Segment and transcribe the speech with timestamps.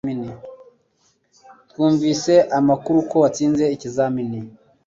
[1.69, 4.39] Twumvise amakuru ko watsinze ikizamini